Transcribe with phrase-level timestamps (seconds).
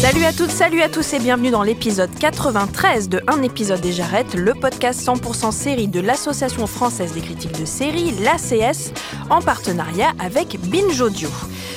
[0.00, 3.92] Salut à toutes, salut à tous et bienvenue dans l'épisode 93 de Un épisode des
[3.92, 8.94] Jarrettes, le podcast 100% série de l'Association française des critiques de séries, l'ACS,
[9.28, 11.28] en partenariat avec Binge Audio.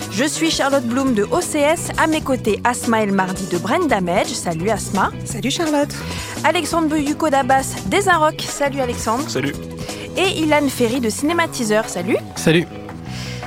[0.09, 4.27] Je suis Charlotte Bloom de OCS, à mes côtés Asma El Mardi de Brand Damage,
[4.27, 5.12] salut Asma.
[5.26, 5.93] Salut Charlotte.
[6.45, 8.03] Alexandre Buyuko d'Abbas des
[8.40, 9.29] salut Alexandre.
[9.29, 9.53] Salut.
[10.15, 12.17] Et Ilan Ferry de Cinématiseur, salut.
[12.37, 12.67] Salut.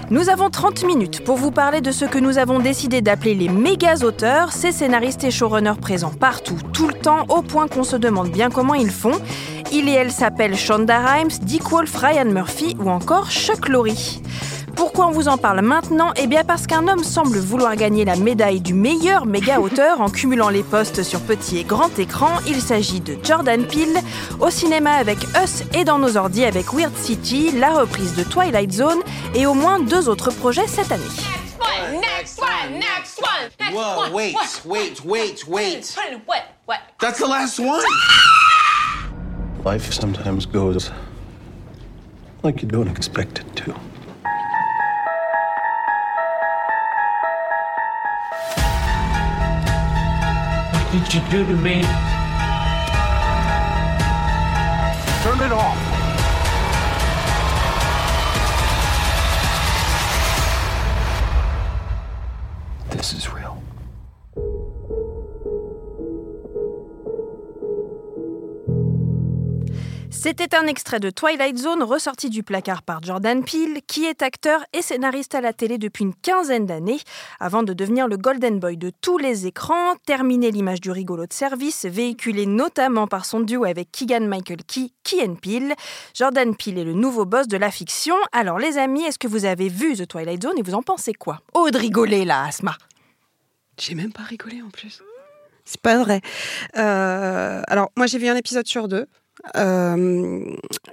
[0.09, 3.49] Nous avons 30 minutes pour vous parler de ce que nous avons décidé d'appeler les
[3.49, 7.97] méga auteurs, ces scénaristes et showrunners présents partout, tout le temps, au point qu'on se
[7.97, 9.19] demande bien comment ils font.
[9.73, 14.21] Il et elle s'appellent Shonda Rhimes, Dick Wolf, Ryan Murphy ou encore Chuck Lorre.
[14.77, 18.17] Pourquoi on vous en parle maintenant Eh bien parce qu'un homme semble vouloir gagner la
[18.17, 22.29] médaille du meilleur méga auteur en cumulant les postes sur petit et grand écran.
[22.47, 23.99] Il s'agit de Jordan Peele,
[24.39, 28.73] au cinéma avec Us et dans nos ordi avec Weird City, la reprise de Twilight
[28.73, 29.01] Zone
[29.35, 31.03] et au moins deux autres projets cette année.
[31.93, 34.13] Next one, next one, next Whoa, one.
[34.13, 34.65] wait, What?
[34.67, 35.97] wait, wait, wait.
[36.27, 36.43] What?
[36.67, 36.79] What?
[37.01, 37.81] That's the last one.
[39.65, 40.91] Life sometimes goes
[42.43, 43.75] like you don't expect it to.
[50.93, 51.83] Did you do to me?
[55.23, 55.86] Turn it off.
[70.29, 74.61] C'était un extrait de Twilight Zone ressorti du placard par Jordan Peele, qui est acteur
[74.73, 76.99] et scénariste à la télé depuis une quinzaine d'années,
[77.39, 81.33] avant de devenir le golden boy de tous les écrans, terminer l'image du rigolo de
[81.33, 85.77] service, véhiculé notamment par son duo avec Keegan Michael Key, Key and Peele.
[86.13, 88.17] Jordan Peele est le nouveau boss de la fiction.
[88.33, 91.15] Alors les amis, est-ce que vous avez vu The Twilight Zone et vous en pensez
[91.15, 91.41] quoi?
[91.55, 92.77] Oh de rigoler là, Asma
[93.79, 95.05] J'ai même pas rigolé en plus.
[95.65, 96.21] C'est pas vrai.
[96.77, 99.07] Euh, alors, moi, j'ai vu un épisode sur deux.
[99.57, 100.45] Euh,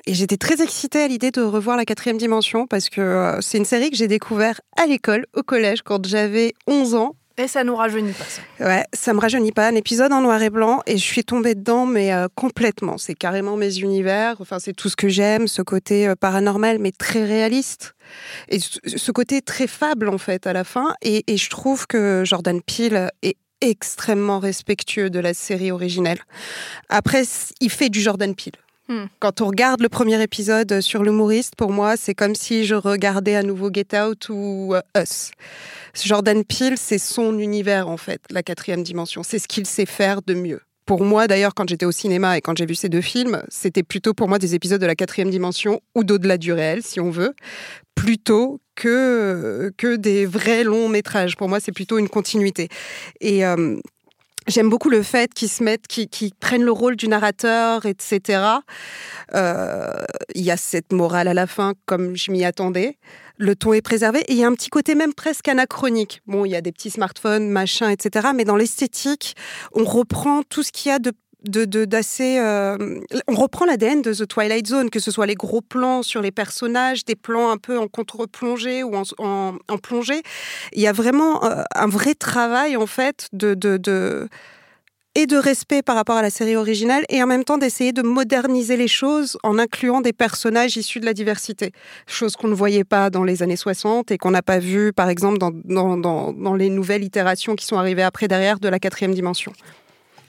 [0.05, 3.57] et j'étais très excitée à l'idée de revoir la quatrième dimension parce que euh, c'est
[3.57, 7.15] une série que j'ai découvert à l'école, au collège, quand j'avais 11 ans.
[7.37, 8.41] Et ça nous rajeunit pas ça.
[8.63, 9.67] Ouais, ça me rajeunit pas.
[9.67, 12.99] Un épisode en noir et blanc et je suis tombée dedans, mais euh, complètement.
[12.99, 14.35] C'est carrément mes univers.
[14.39, 17.95] Enfin, c'est tout ce que j'aime, ce côté euh, paranormal, mais très réaliste.
[18.49, 20.93] Et ce ce côté très fable, en fait, à la fin.
[21.01, 26.19] Et, et je trouve que Jordan Peele est extrêmement respectueux de la série originelle.
[26.89, 27.23] Après,
[27.59, 28.53] il fait du Jordan Peele.
[28.89, 29.05] Hmm.
[29.19, 33.35] Quand on regarde le premier épisode sur l'humoriste, pour moi, c'est comme si je regardais
[33.35, 35.31] à nouveau Get Out ou euh, Us.
[36.03, 39.23] Jordan Peele, c'est son univers en fait, la quatrième dimension.
[39.23, 40.61] C'est ce qu'il sait faire de mieux.
[40.85, 43.83] Pour moi, d'ailleurs, quand j'étais au cinéma et quand j'ai vu ces deux films, c'était
[43.83, 47.09] plutôt pour moi des épisodes de la quatrième dimension ou d'au-delà du réel, si on
[47.09, 47.33] veut,
[47.95, 51.35] plutôt que, que des vrais longs métrages.
[51.35, 52.69] Pour moi, c'est plutôt une continuité.
[53.21, 53.77] Et euh,
[54.47, 58.43] j'aime beaucoup le fait qu'ils se mettent, qu'ils prennent le rôle du narrateur, etc.
[59.33, 59.91] Euh,
[60.35, 62.97] Il y a cette morale à la fin, comme je m'y attendais.
[63.37, 66.21] Le ton est préservé et il y a un petit côté même presque anachronique.
[66.27, 68.29] Bon, il y a des petits smartphones, machin, etc.
[68.35, 69.35] Mais dans l'esthétique,
[69.73, 71.11] on reprend tout ce qu'il y a de
[71.43, 71.87] de-
[72.21, 76.21] euh, on reprend l'ADN de The Twilight Zone que ce soit les gros plans sur
[76.21, 80.21] les personnages des plans un peu en contre-plongée ou en, en- plongée
[80.73, 84.29] il y a vraiment euh, un vrai travail en fait de, de,
[85.15, 88.01] et de respect par rapport à la série originale et en même temps d'essayer de
[88.01, 91.71] moderniser les choses en incluant des personnages issus de la diversité.
[92.07, 95.09] Chose qu'on ne voyait pas dans les années 60 et qu'on n'a pas vu par
[95.09, 95.51] exemple dans,
[95.97, 95.97] dans,
[96.33, 99.53] dans les nouvelles itérations qui sont arrivées après derrière de la quatrième dimension.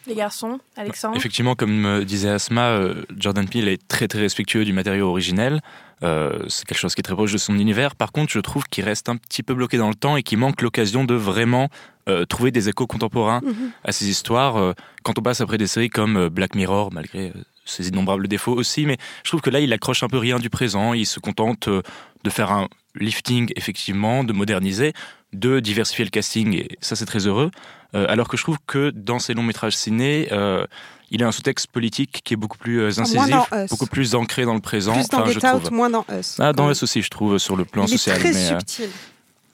[0.06, 4.64] Les garçons, Alexandre Effectivement, comme euh, disait Asma, euh, Jordan Peele est très très respectueux
[4.64, 5.60] du matériau originel.
[6.02, 7.96] Euh, c'est quelque chose qui est très proche de son univers.
[7.96, 10.38] Par contre, je trouve qu'il reste un petit peu bloqué dans le temps et qu'il
[10.38, 11.68] manque l'occasion de vraiment
[12.08, 13.40] euh, trouver des échos contemporains
[13.84, 14.56] à ces histoires.
[14.56, 14.72] Euh,
[15.02, 17.32] quand on passe après des séries comme Black Mirror, malgré
[17.64, 20.50] ses innombrables défauts aussi, mais je trouve que là, il accroche un peu rien du
[20.50, 20.92] présent.
[20.92, 24.92] Il se contente de faire un lifting, effectivement, de moderniser,
[25.34, 27.50] de diversifier le casting, et ça, c'est très heureux.
[27.94, 30.66] Euh, alors que je trouve que dans ces longs métrages ciné, euh,
[31.10, 33.36] il a un sous-texte politique qui est beaucoup plus euh, incisif,
[33.70, 34.94] beaucoup plus ancré dans le présent.
[34.94, 35.72] Plus dans enfin, je Get Out, trouve.
[35.72, 36.36] moins dans Us.
[36.40, 38.18] Ah, dans Us aussi, je trouve, sur le plan Il est social.
[38.18, 38.88] très mais, euh, subtil.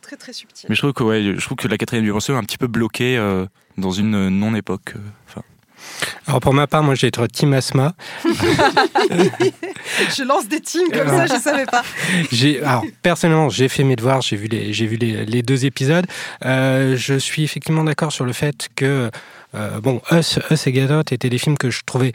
[0.00, 0.66] très très subtil.
[0.70, 2.66] Mais je trouve que, ouais, je trouve que la quatrième dimension est un petit peu
[2.66, 3.18] bloquée
[3.76, 4.94] dans une non-époque.
[5.28, 5.42] Enfin,
[6.26, 7.94] Alors pour ma part, moi, j'ai être Team Asma.
[8.24, 11.82] je lance des teams comme ça, je savais pas.
[12.66, 16.06] Alors personnellement, j'ai fait mes devoirs, j'ai vu les, j'ai vu les, les deux épisodes.
[16.44, 19.10] Euh, je suis effectivement d'accord sur le fait que
[19.54, 22.12] euh, bon, Us, Us et Get Out étaient des films que je trouvais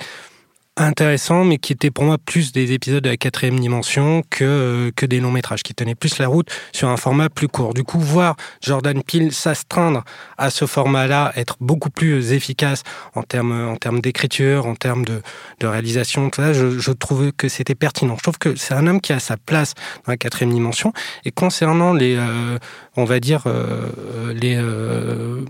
[0.78, 4.92] intéressants, mais qui étaient pour moi plus des épisodes de la quatrième dimension que euh,
[4.96, 7.74] que des longs métrages, qui tenaient plus la route sur un format plus court.
[7.74, 10.04] Du coup, voir Jordan Peele s'astreindre
[10.38, 12.84] à ce format-là, être beaucoup plus efficace
[13.16, 15.22] en termes en termes d'écriture, en termes de,
[15.60, 18.16] de réalisation, tout ça, je, je trouve que c'était pertinent.
[18.18, 19.74] Je trouve que c'est un homme qui a sa place
[20.06, 20.94] dans la quatrième dimension.
[21.24, 22.58] Et concernant les, euh,
[22.96, 23.90] on va dire euh,
[24.34, 25.42] les euh,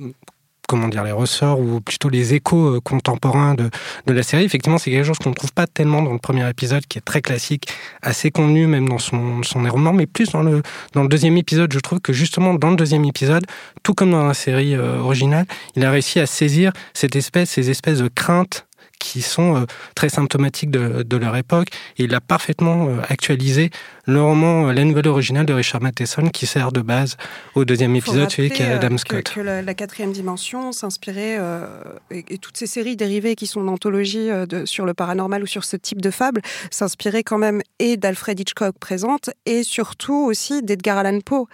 [0.67, 3.69] comment dire les ressorts ou plutôt les échos euh, contemporains de,
[4.05, 4.43] de la série.
[4.43, 7.01] Effectivement, c'est quelque chose qu'on ne trouve pas tellement dans le premier épisode, qui est
[7.05, 7.67] très classique,
[8.01, 10.61] assez convenu même dans son, son déroulement, mais plus dans le,
[10.93, 11.71] dans le deuxième épisode.
[11.73, 13.45] Je trouve que justement dans le deuxième épisode,
[13.83, 15.45] tout comme dans la série euh, originale,
[15.75, 18.65] il a réussi à saisir cette espèce, ces espèces de craintes
[19.05, 21.67] qui sont euh, très symptomatiques de, de leur époque.
[21.97, 23.69] Et il a parfaitement euh, actualisé
[24.05, 27.17] le roman euh, La Nouvelle originale de Richard Matheson qui sert de base
[27.55, 29.31] au deuxième épisode, celui qui euh, Adam que- Scott.
[29.35, 31.67] Que, la, la quatrième dimension s'inspirait, euh,
[32.11, 35.47] et, et toutes ces séries dérivées qui sont d'anthologie euh, de- sur le paranormal ou
[35.47, 36.41] sur ce type de fable,
[36.71, 41.45] s'inspiraient quand même et d'Alfred Hitchcock présente, et surtout aussi d'Edgar Allan Poe,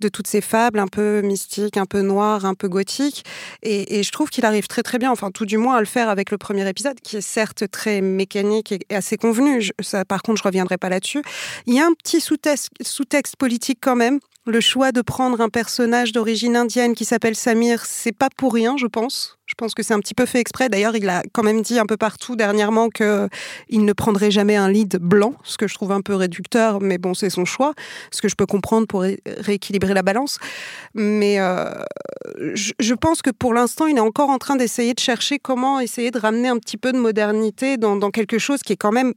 [0.00, 3.24] de toutes ces fables un peu mystiques, un peu noires, un peu gothiques.
[3.62, 6.08] Et, je trouve qu'il arrive très très bien, enfin tout du moins à le faire
[6.08, 9.70] avec le premier épisode, qui est certes très mécanique et assez convenu.
[9.80, 11.22] Ça, par contre, je reviendrai pas là-dessus.
[11.66, 14.20] Il y a un petit sous-texte sous-texte politique quand même.
[14.48, 18.76] Le choix de prendre un personnage d'origine indienne qui s'appelle Samir, c'est pas pour rien,
[18.76, 19.38] je pense.
[19.46, 20.68] Je pense que c'est un petit peu fait exprès.
[20.68, 23.28] D'ailleurs, il a quand même dit un peu partout dernièrement que
[23.68, 26.96] il ne prendrait jamais un lead blanc, ce que je trouve un peu réducteur, mais
[26.96, 27.74] bon, c'est son choix,
[28.12, 30.38] ce que je peux comprendre pour ré- rééquilibrer la balance.
[30.94, 31.64] Mais euh,
[32.54, 35.80] je, je pense que pour l'instant, il est encore en train d'essayer de chercher comment
[35.80, 38.92] essayer de ramener un petit peu de modernité dans, dans quelque chose qui est quand
[38.92, 39.12] même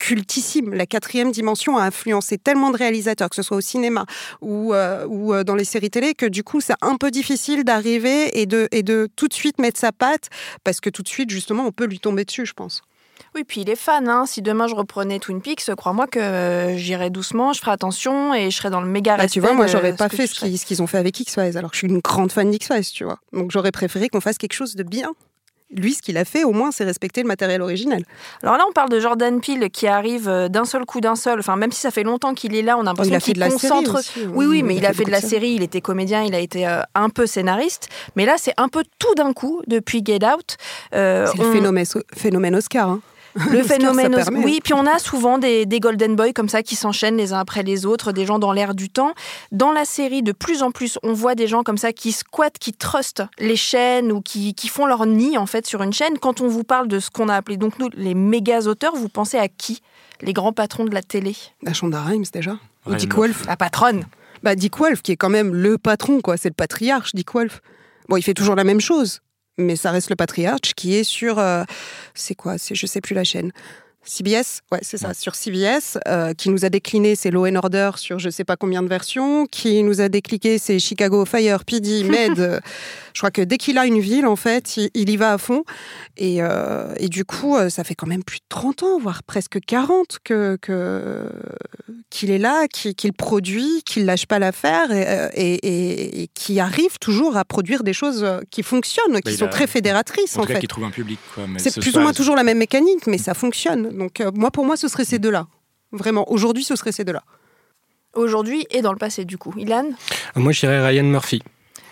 [0.00, 0.74] cultissime.
[0.74, 4.06] La quatrième dimension a influencé tellement de réalisateurs, que ce soit au cinéma
[4.40, 7.62] ou, euh, ou euh, dans les séries télé, que du coup, c'est un peu difficile
[7.62, 10.28] d'arriver et de, et de tout de suite mettre sa patte,
[10.64, 12.82] parce que tout de suite, justement, on peut lui tomber dessus, je pense.
[13.34, 14.08] Oui, puis il est fan.
[14.08, 14.24] Hein.
[14.26, 18.50] Si demain je reprenais Twin Peaks, crois-moi que euh, j'irais doucement, je ferais attention et
[18.50, 19.34] je serais dans le méga Bah, respect.
[19.34, 21.56] tu vois, moi, j'aurais pas fait tu ce qu'ils ce qu'ils ont fait avec X-Files,
[21.58, 23.18] alors que je suis une grande fan d'X-Files, tu vois.
[23.32, 25.12] Donc, j'aurais préféré qu'on fasse quelque chose de bien.
[25.72, 28.02] Lui, ce qu'il a fait, au moins, c'est respecter le matériel original.
[28.42, 31.38] Alors là, on parle de Jordan Peele qui arrive euh, d'un seul coup, d'un seul.
[31.38, 33.34] Enfin, même si ça fait longtemps qu'il est là, on a l'impression a fait qu'il
[33.34, 33.98] de la série concentre.
[34.00, 35.50] aussi, oui, oui, mais il, a fait de la série.
[35.50, 37.88] Il était comédien, il a été euh, un peu scénariste.
[38.16, 40.56] Mais là, c'est un peu tout d'un coup depuis Get Out.
[40.94, 42.88] Euh, C'est le phénomène, phénomène Oscar.
[42.88, 43.00] hein.
[43.34, 44.14] Le Oscar, phénomène.
[44.14, 44.24] hein.
[44.44, 47.38] Oui, puis on a souvent des, des Golden Boys comme ça qui s'enchaînent les uns
[47.38, 49.12] après les autres, des gens dans l'air du temps.
[49.52, 52.58] Dans la série, de plus en plus, on voit des gens comme ça qui squattent,
[52.58, 56.18] qui trustent les chaînes ou qui, qui font leur nid en fait sur une chaîne.
[56.18, 59.08] Quand on vous parle de ce qu'on a appelé donc nous les méga auteurs, vous
[59.08, 59.80] pensez à qui?
[60.22, 61.36] Les grands patrons de la télé?
[61.62, 62.58] La Shonda Rhimes, déjà.
[62.86, 63.14] Ou Dick.
[63.14, 63.46] Wolf.
[63.46, 64.04] La patronne
[64.42, 66.36] Bah, Dick Wolf, qui est quand même le patron, quoi.
[66.36, 67.60] C'est le patriarche, Dick Wolf.
[68.08, 69.20] Bon, il fait toujours la même chose,
[69.60, 71.38] mais ça reste le patriarche qui est sur.
[71.38, 71.64] euh,
[72.14, 73.52] c'est quoi C'est je sais plus la chaîne.
[74.04, 77.90] CBS, ouais, c'est ça, sur CBS, euh, qui nous a décliné ses Law and Order
[77.96, 82.04] sur je sais pas combien de versions, qui nous a décliqué ses Chicago Fire, PD,
[82.10, 82.38] Med.
[82.40, 82.60] euh,
[83.12, 85.38] je crois que dès qu'il a une ville, en fait, il, il y va à
[85.38, 85.64] fond.
[86.16, 89.58] Et, euh, et du coup, ça fait quand même plus de 30 ans, voire presque
[89.66, 90.56] 40 que,
[92.08, 97.44] qu'il est là, qu'il produit, qu'il lâche pas l'affaire et, et, qui arrive toujours à
[97.44, 100.54] produire des choses qui fonctionnent, qui il sont a- très fédératrices en en tout cas,
[100.54, 100.60] fait.
[100.60, 101.18] qui trouve un public.
[101.58, 103.89] C'est ce plus ou moins toujours la même mécanique, mais ça fonctionne.
[103.90, 105.46] Donc euh, moi, pour moi, ce serait ces deux-là.
[105.92, 107.22] Vraiment, aujourd'hui, ce serait ces deux-là.
[108.14, 109.52] aujourd'hui et dans le passé du coup.
[109.56, 109.90] Ilan?
[110.36, 111.42] Moi, je dirais Ryan Murphy.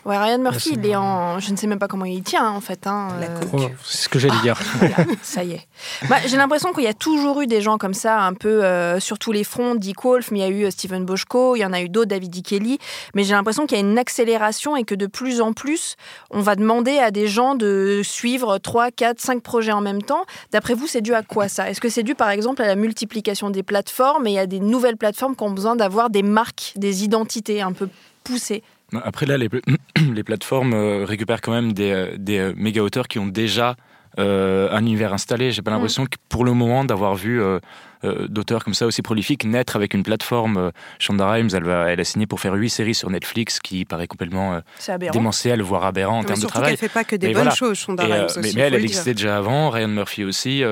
[0.09, 1.39] Ouais, Ryan Murphy, il est en.
[1.39, 2.87] Je ne sais même pas comment il tient en fait.
[2.87, 4.59] hein, euh, Oh, c'est ce que j'allais dire.
[4.79, 5.69] Voilà, ça y est.
[6.09, 9.01] Bah, J'ai l'impression qu'il y a toujours eu des gens comme ça, un peu euh,
[9.01, 9.75] sur tous les fronts.
[9.75, 11.91] Dick Wolf, mais il y a eu euh, Stephen Boschko, il y en a eu
[11.91, 12.41] d'autres, David E.
[12.41, 12.79] Kelly.
[13.15, 15.97] Mais j'ai l'impression qu'il y a une accélération et que de plus en plus,
[16.31, 20.25] on va demander à des gens de suivre 3, 4, 5 projets en même temps.
[20.53, 21.69] D'après vous, c'est dû à quoi ça?
[21.69, 24.97] Est-ce que c'est dû par exemple à la multiplication des plateformes et a des nouvelles
[24.97, 27.91] plateformes qui ont besoin d'avoir des marques, des identités un peu
[28.25, 28.63] poussées?
[29.03, 29.61] Après, là, les, pla-
[30.15, 33.77] les plateformes euh, récupèrent quand même des, euh, des euh, méga auteurs qui ont déjà
[34.19, 35.53] euh, un univers installé.
[35.53, 37.61] J'ai pas l'impression que pour le moment d'avoir vu euh,
[38.05, 40.73] euh, d'auteurs comme ça aussi prolifiques naître avec une plateforme.
[40.99, 44.07] Shonda Rhimes, elle, va, elle a signé pour faire huit séries sur Netflix, qui paraît
[44.07, 45.13] complètement euh, C'est aberrant.
[45.13, 46.71] démentiel, voire aberrant en Mais termes de surtout travail.
[46.71, 47.51] qu'elle fait pas que des bonnes voilà.
[47.55, 50.63] choses, Shonda Rhimes mais, aussi, mais elle, existait déjà avant, Ryan Murphy aussi.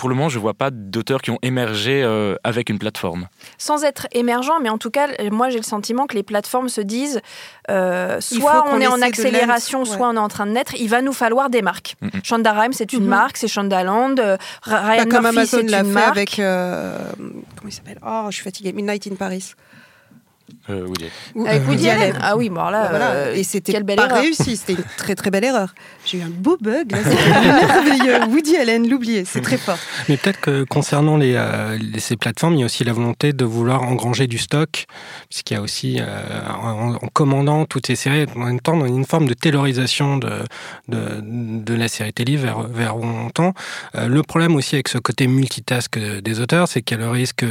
[0.00, 3.28] Pour le moment, je vois pas d'auteurs qui ont émergé euh, avec une plateforme.
[3.58, 6.80] Sans être émergent, mais en tout cas, moi j'ai le sentiment que les plateformes se
[6.80, 7.20] disent
[7.70, 9.84] euh, soit on est en accélération, ouais.
[9.84, 10.74] soit on est en train de naître.
[10.78, 11.96] Il va nous falloir des marques.
[12.24, 13.08] Shonda Rhimes, c'est une Mhm.
[13.10, 14.14] marque, c'est Shondaland.
[14.18, 16.16] euh, Ryan Bah, comme Murphy, Amazon c'est l'a une fait marque.
[16.16, 16.38] avec.
[16.38, 17.98] euh, comment il s'appelle?
[18.06, 18.72] Oh, je suis fatiguée.
[18.72, 19.52] Midnight in Paris.
[20.68, 20.86] Euh.
[21.34, 22.02] Ou- Avec Woody Woody Allen.
[22.02, 22.18] Allen.
[22.22, 23.10] Ah oui, bon alors là, voilà.
[23.12, 24.20] euh, et c'était pas erreur.
[24.20, 25.74] réussi, c'était une très très belle erreur.
[26.04, 28.24] J'ai eu un beau bug, là, merveilleux.
[28.28, 29.78] Woody Allen, l'oublier, c'est très fort.
[30.08, 33.44] Mais peut-être que concernant les, euh, ces plateformes, il y a aussi la volonté de
[33.44, 34.86] vouloir engranger du stock,
[35.28, 36.04] puisqu'il y a aussi, euh,
[36.48, 40.30] en, en commandant toutes ces séries, en même temps, dans une forme de taylorisation de,
[40.88, 43.54] de, de la série télé vers, vers où on tend.
[43.96, 47.10] Euh, le problème aussi avec ce côté multitask des auteurs, c'est qu'il y a le
[47.10, 47.44] risque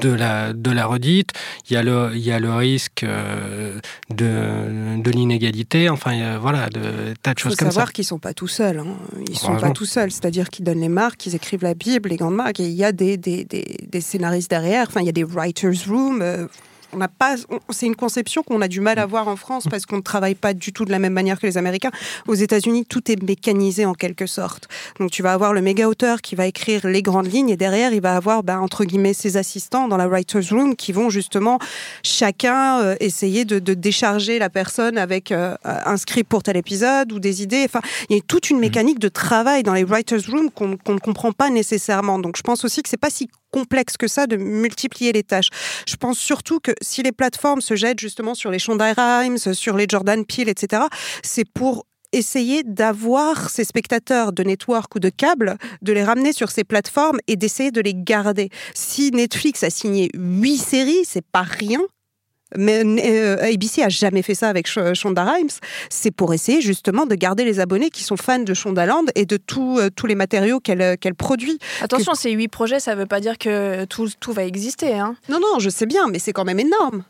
[0.00, 1.30] de la, de la redite,
[1.68, 3.78] il y a le, il y a le risque euh,
[4.10, 7.68] de, de l'inégalité, enfin, il y a, voilà, de tas de Il faut choses comme
[7.68, 7.72] ça.
[7.72, 8.78] savoir qu'ils sont pas tout seuls.
[8.80, 8.86] hein.
[9.28, 9.68] Ils sont Heureusement.
[9.68, 10.10] pas tout seuls.
[10.10, 12.84] C'est-à-dire qu'ils donnent les marques, ils écrivent la Bible, les grandes marques, et il y
[12.84, 14.86] a des, des, des, des scénaristes derrière.
[14.88, 16.20] Enfin, il y a des writers' room.
[16.22, 16.46] euh,
[16.92, 17.36] on n'a pas,
[17.70, 20.34] c'est une conception qu'on a du mal à voir en France parce qu'on ne travaille
[20.34, 21.90] pas du tout de la même manière que les Américains.
[22.26, 24.68] Aux États-Unis, tout est mécanisé en quelque sorte.
[24.98, 27.92] Donc, tu vas avoir le méga auteur qui va écrire les grandes lignes et derrière,
[27.92, 31.58] il va avoir, ben, entre guillemets, ses assistants dans la writers' room qui vont justement
[32.02, 37.12] chacun euh, essayer de, de décharger la personne avec euh, un script pour tel épisode
[37.12, 37.64] ou des idées.
[37.64, 40.94] Enfin, il y a toute une mécanique de travail dans les writers' room qu'on qu'on
[40.94, 42.18] ne comprend pas nécessairement.
[42.18, 45.48] Donc, je pense aussi que c'est pas si complexe que ça de multiplier les tâches.
[45.86, 49.76] Je pense surtout que si les plateformes se jettent justement sur les Shonda Rhimes, sur
[49.76, 50.84] les Jordan Peele, etc.,
[51.22, 56.50] c'est pour essayer d'avoir ces spectateurs de network ou de câble, de les ramener sur
[56.50, 58.50] ces plateformes et d'essayer de les garder.
[58.74, 61.80] Si Netflix a signé huit séries, c'est pas rien.
[62.56, 65.50] Mais euh, ABC a jamais fait ça avec Sh- Shonda Rhimes.
[65.88, 69.36] C'est pour essayer justement de garder les abonnés qui sont fans de Shondaland et de
[69.36, 71.58] tout, euh, tous les matériaux qu'elle euh, qu'elle produit.
[71.80, 74.94] Attention, ces huit projets, ça veut pas dire que tout, tout va exister.
[74.94, 75.16] Hein.
[75.28, 77.04] Non, non, je sais bien, mais c'est quand même énorme.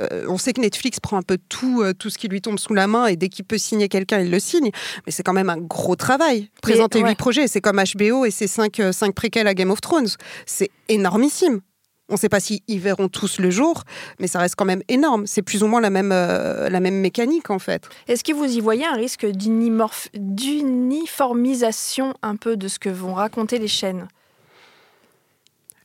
[0.00, 2.58] Euh, on sait que Netflix prend un peu tout, euh, tout ce qui lui tombe
[2.58, 4.70] sous la main et dès qu'il peut signer quelqu'un, il le signe.
[5.06, 6.48] Mais c'est quand même un gros travail.
[6.62, 7.14] Présenter huit ouais.
[7.14, 10.08] projets, c'est comme HBO et ses cinq, euh, cinq préquels à Game of Thrones.
[10.46, 11.60] C'est énormissime.
[12.08, 13.84] On ne sait pas s'ils verront tous le jour,
[14.18, 15.26] mais ça reste quand même énorme.
[15.26, 17.88] C'est plus ou moins la même, euh, la même mécanique, en fait.
[18.08, 23.58] Est-ce que vous y voyez un risque d'uniformisation un peu de ce que vont raconter
[23.58, 24.08] les chaînes?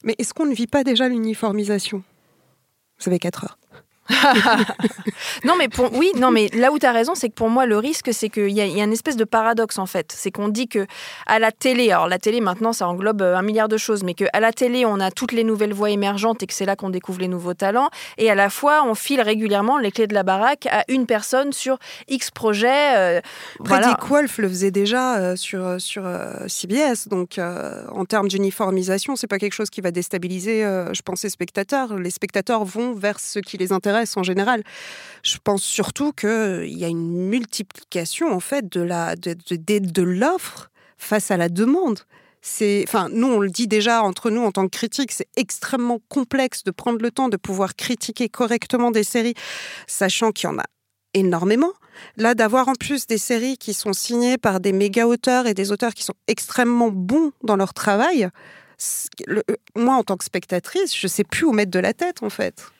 [0.03, 2.03] Mais est-ce qu'on ne vit pas déjà l'uniformisation?
[2.99, 3.57] Vous avez 4 heures.
[5.43, 7.65] Non, mais pour, oui, non, mais là où tu as raison, c'est que pour moi,
[7.65, 10.13] le risque, c'est qu'il y, y a une espèce de paradoxe, en fait.
[10.15, 10.85] C'est qu'on dit que
[11.25, 14.13] à la télé, alors la télé, maintenant, ça englobe euh, un milliard de choses, mais
[14.13, 16.89] qu'à la télé, on a toutes les nouvelles voix émergentes et que c'est là qu'on
[16.89, 17.89] découvre les nouveaux talents.
[18.17, 21.51] Et à la fois, on file régulièrement les clés de la baraque à une personne
[21.53, 22.95] sur X projets.
[22.97, 23.19] euh,
[23.59, 23.97] Après, voilà.
[24.07, 27.07] Wolf le faisait déjà euh, sur, sur euh, CBS.
[27.09, 31.23] Donc, euh, en termes d'uniformisation, c'est pas quelque chose qui va déstabiliser, euh, je pense,
[31.23, 31.95] les spectateurs.
[31.97, 34.63] Les spectateurs vont vers ce qui les intéresse en général.
[35.23, 41.49] Je pense surtout qu'il y a une multiplication, en fait, de l'offre face à la
[41.49, 41.99] demande.
[42.41, 45.99] C'est, enfin, nous, on le dit déjà entre nous en tant que critiques, c'est extrêmement
[46.07, 49.33] complexe de prendre le temps de pouvoir critiquer correctement des séries,
[49.85, 50.65] sachant qu'il y en a
[51.13, 51.73] énormément.
[52.15, 55.71] Là, d'avoir en plus des séries qui sont signées par des méga auteurs et des
[55.71, 58.29] auteurs qui sont extrêmement bons dans leur travail,
[59.27, 59.41] euh,
[59.75, 62.71] moi, en tant que spectatrice, je sais plus où mettre de la tête, en fait.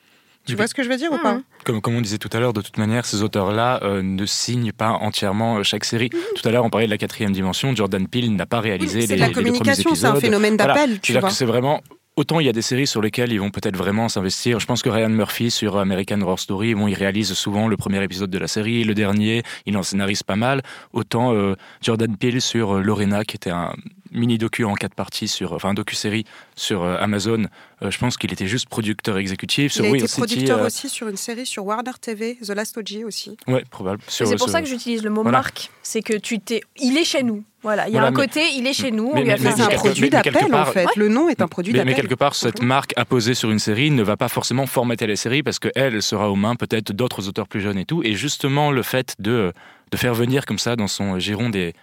[0.48, 1.44] Tu vois ce que je veux dire ou pas Mhm.
[1.66, 4.72] Comme, comme on disait tout à l'heure, de toute manière, ces auteurs-là euh, ne signent
[4.72, 6.10] pas entièrement euh, chaque série.
[6.10, 7.75] Tout à l'heure, on parlait de la quatrième dimension.
[7.75, 10.74] Jordan Peele n'a pas réalisé les, la les deux premiers communication, c'est un phénomène Voilà.
[10.74, 11.30] d'appel, tu C'est-à-dire vois.
[11.30, 11.82] que c'est vraiment.
[12.16, 14.60] Autant il y a des séries sur lesquelles ils vont peut-être vraiment s'investir.
[14.60, 18.04] Je pense que Ryan Murphy sur American Horror Story, bon, il réalise souvent le premier
[18.04, 20.63] épisode de la série, le dernier, il en scénarise pas mal.
[20.94, 23.72] Autant euh, Jordan Peele sur Lorena, qui était un
[24.12, 27.46] mini docu en quatre parties sur, enfin un docu série sur euh, Amazon.
[27.84, 30.18] Euh, je pense qu'il était juste producteur exécutif sur Il a été City.
[30.22, 33.38] producteur euh, aussi sur une série sur Warner TV, The Last OG aussi.
[33.48, 34.02] Ouais, probable.
[34.08, 35.40] C'est pour sur- ça que j'utilise le mot Voilà.
[35.40, 35.70] marque.
[35.84, 36.62] C'est que tu t'es.
[36.78, 37.44] Il est chez nous.
[37.64, 37.88] Voilà.
[37.88, 39.12] Il y a Voilà, un mais- côté, il est chez nous.
[39.14, 40.86] mais- on lui a mais- C'est un produit d'appel, en fait.
[40.96, 41.94] Le nom est un produit Mais, d'appel.
[41.96, 45.16] mais quelque part, cette marque apposée sur une série ne va pas forcément formater la
[45.16, 48.02] série parce qu'elle elle sera aux mains peut-être d'autres auteurs plus jeunes et tout.
[48.04, 49.52] Et justement, le fait de,
[49.92, 51.74] de faire venir comme ça dans son giron des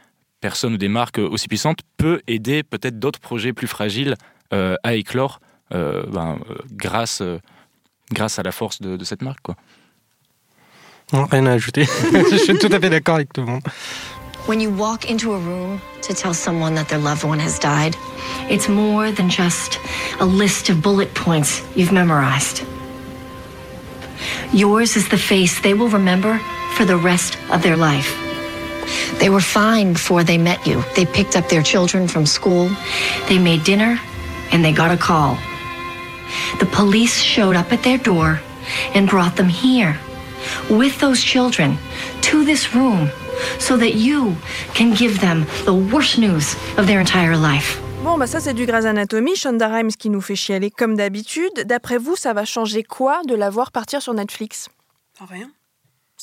[0.44, 4.14] personnes ou des marques aussi puissantes peut aider peut-être d'autres projets plus fragiles
[4.52, 5.40] euh, à éclore
[5.72, 7.38] euh, ben, euh, grâce, euh,
[8.12, 9.40] grâce à la force de, de cette marque.
[9.40, 9.54] Quoi.
[11.14, 11.84] Non, rien à ajouter.
[12.30, 13.62] je suis tout à fait d'accord avec tout le monde.
[14.46, 17.96] When you walk into a room to tell someone that their loved one has died,
[18.50, 19.80] it's more than just
[20.20, 22.66] a list of bullet points you've memorized.
[24.52, 26.38] Yours is the face they will remember
[26.76, 28.23] for the rest of their life.
[29.18, 30.82] They were fine before they met you.
[30.94, 32.70] They picked up their children from school,
[33.28, 33.98] they made dinner,
[34.52, 35.36] and they got a call.
[36.58, 38.40] The police showed up at their door
[38.94, 39.98] and brought them here
[40.70, 41.78] with those children
[42.22, 43.10] to this room
[43.58, 44.36] so that you
[44.74, 47.80] can give them the worst news of their entire life.
[48.02, 51.64] Bon, bah ça c'est du Grey's Anatomy, Shonda Rhimes qui nous fait chialer comme d'habitude.
[51.64, 54.68] D'après vous, ça va changer quoi de la voir partir sur Netflix
[55.30, 55.50] Rien.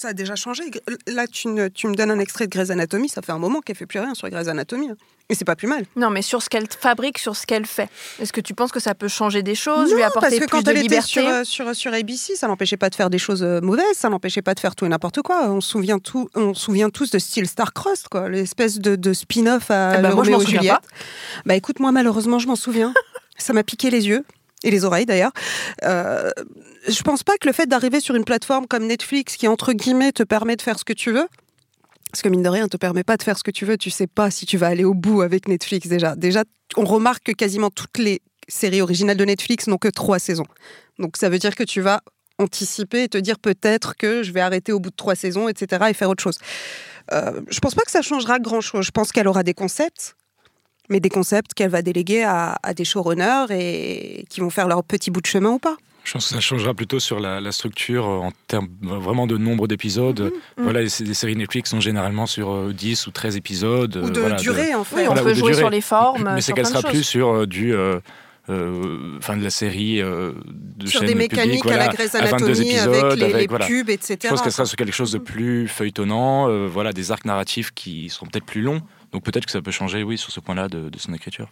[0.02, 0.64] Ça a déjà changé.
[1.06, 3.62] Là, tu, ne- tu me donnes un extrait de Grey's Anatomy, ça fait un moment
[3.62, 4.90] qu'elle fait plus rien sur Grey's Anatomy.
[4.90, 4.96] hein.
[5.30, 5.86] Et c'est pas plus mal.
[5.96, 7.88] Non, mais sur ce qu'elle fabrique, sur ce qu'elle fait.
[8.20, 10.46] Est-ce que tu penses que ça peut changer des choses, lui Non, apporter parce que
[10.46, 11.08] plus quand de elle était liberté?
[11.08, 14.10] sur, euh, sur, sur ABC, ça n'empêchait pas de faire des choses euh, mauvaises, ça
[14.10, 15.50] n'empêchait pas de faire tout et n'importe quoi.
[15.52, 19.14] On se souvient, tout, on se souvient tous de Steel Star-Crossed, quoi, l'espèce de, de
[19.14, 20.68] spin-off à Eh ben, moi, je.
[21.46, 22.92] Bah écoute, moi malheureusement, je m'en souviens.
[23.38, 24.26] ça m'a piqué les yeux.
[24.64, 25.32] Et les oreilles d'ailleurs.
[25.84, 26.30] Euh,
[26.88, 30.12] je pense pas que le fait d'arriver sur une plateforme comme Netflix qui, entre guillemets,
[30.12, 31.28] te permet de faire ce que tu veux,
[32.12, 33.78] parce que mine de rien, te permet pas de faire ce que tu veux.
[33.78, 36.16] Tu sais pas si tu vas aller au bout avec Netflix déjà.
[36.16, 36.44] Déjà,
[36.76, 40.48] on remarque que quasiment toutes les séries originales de Netflix n'ont que trois saisons.
[41.00, 42.02] Donc ça veut dire que tu vas
[42.38, 45.86] anticiper et te dire peut-être que je vais arrêter au bout de trois saisons, etc.
[45.90, 46.38] et faire autre chose.
[47.14, 48.86] Euh, je pense pas que ça changera grand-chose.
[48.86, 50.16] Je pense qu'elle aura des concepts,
[50.92, 54.84] mais des concepts qu'elle va déléguer à, à des showrunners et qui vont faire leur
[54.84, 55.78] petit bout de chemin ou pas.
[56.04, 59.28] Je pense que ça changera plutôt sur la, la structure euh, en termes euh, vraiment
[59.28, 60.20] de nombre d'épisodes.
[60.58, 60.64] mhm.
[60.64, 63.96] Voilà, c'est des séries Netflix sont généralement sur euh, 10 ou 13 épisodes.
[63.98, 64.96] Ou euh, de voilà, durée, en fait.
[64.96, 65.62] Oui, on Voilà, peut jouer durée.
[65.62, 67.74] sur les formes, Mais c'est qu'elle sera plus sur euh, du.
[67.74, 68.00] euh,
[68.50, 71.94] euh, Enfin, de la série euh, de Sur chaîne des publique, mécaniques voilà, à la
[71.94, 73.68] à 22 Anatomy avec épisodes, les, les voilà.
[73.68, 74.18] pubs, etc.
[74.24, 77.70] Je pense qu'elle sera sur quelque chose de plus feuilletonnant, euh, voilà, des arcs narratifs
[77.76, 78.82] qui seront peut-être plus longs.
[79.12, 81.50] Donc peut-être que ça peut changer, oui, sur ce point-là de, son écriture.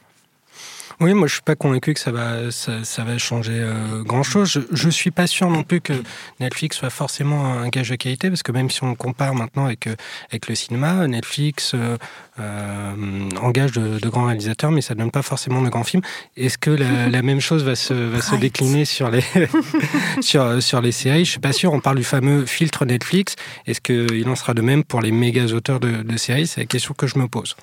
[1.00, 4.50] Oui, moi je suis pas convaincu que ça va, changer euh, grand-chose.
[4.50, 5.94] Je, je suis pas sûr non plus que
[6.42, 9.88] Netflix soit forcément un gage de qualité, parce que même si on compare maintenant avec,
[9.88, 9.96] euh,
[10.30, 11.98] avec le cinéma, Netflix euh,
[13.42, 16.04] engage de, de grands réalisateurs, mais ça donne pas forcément de grands films.
[16.38, 18.42] Est-ce que la, la même chose va se, va se Right.
[18.42, 19.24] décliner sur les,
[20.22, 21.26] sur, sur les séries?
[21.26, 21.74] Je suis pas sûr.
[21.74, 23.36] On parle du fameux filtre Netflix.
[23.68, 26.48] Est-ce qu'il en sera de même pour les méga auteurs de, de séries?
[26.48, 27.56] C'est la question que je me pose.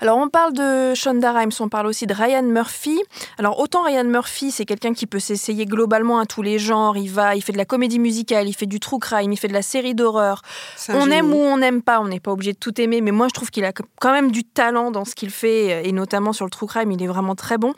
[0.00, 3.00] Alors, on parle de Shonda Rhimes, on parle aussi de Ryan Murphy.
[3.38, 6.96] Alors, autant Ryan Murphy, c'est quelqu'un qui peut s'essayer globalement à tous les genres.
[6.96, 9.48] Il va, il fait de la comédie musicale, il fait du true crime, il fait
[9.48, 10.42] de la série d'horreur.
[10.88, 11.14] On génie.
[11.16, 13.34] aime ou on n'aime pas, on n'est pas obligé de tout aimer, mais moi, je
[13.34, 16.50] trouve qu'il a quand même du talent dans ce qu'il fait, et notamment sur le
[16.50, 17.74] true crime, il est vraiment très bon.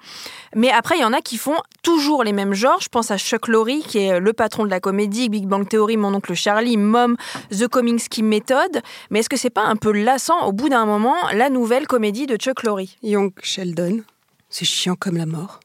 [0.55, 2.81] Mais après, il y en a qui font toujours les mêmes genres.
[2.81, 5.97] Je pense à Chuck Lorre, qui est le patron de la comédie, Big Bang Theory,
[5.97, 7.17] Mon oncle Charlie, Mom,
[7.51, 8.83] The Kominsky Method.
[9.11, 12.27] Mais est-ce que c'est pas un peu lassant au bout d'un moment la nouvelle comédie
[12.27, 12.81] de Chuck Lorre?
[13.03, 14.03] Young Sheldon,
[14.49, 15.61] c'est chiant comme la mort.